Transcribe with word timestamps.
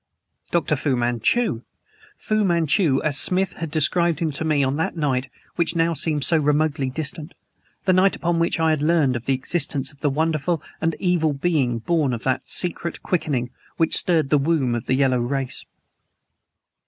."Dr. 0.51 0.75
Fu 0.75 0.95
Manchu! 0.95 1.61
Fu 2.17 2.43
Manchu 2.43 3.03
as 3.03 3.19
Smith 3.19 3.53
had 3.57 3.69
described 3.69 4.17
him 4.19 4.31
to 4.31 4.43
me 4.43 4.63
on 4.63 4.75
that 4.77 4.97
night 4.97 5.29
which 5.57 5.75
now 5.75 5.93
seemed 5.93 6.23
so 6.23 6.37
remotely 6.37 6.89
distant 6.89 7.35
the 7.83 7.93
night 7.93 8.15
upon 8.15 8.39
which 8.39 8.59
I 8.59 8.71
had 8.71 8.81
learned 8.81 9.15
of 9.15 9.25
the 9.25 9.35
existence 9.35 9.91
of 9.91 9.99
the 9.99 10.09
wonderful 10.09 10.59
and 10.81 10.95
evil 10.97 11.33
being 11.33 11.77
born 11.77 12.13
of 12.13 12.23
that 12.23 12.49
secret 12.49 13.03
quickening 13.03 13.51
which 13.77 13.95
stirred 13.95 14.25
in 14.25 14.29
the 14.29 14.39
womb 14.39 14.73
of 14.73 14.87
the 14.87 14.95
yellow 14.95 15.19
races. 15.19 15.67